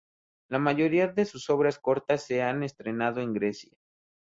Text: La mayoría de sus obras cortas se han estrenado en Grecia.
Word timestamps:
La 0.49 0.57
mayoría 0.57 1.09
de 1.09 1.25
sus 1.25 1.51
obras 1.51 1.77
cortas 1.77 2.23
se 2.23 2.41
han 2.41 2.63
estrenado 2.63 3.21
en 3.21 3.33
Grecia. 3.33 3.77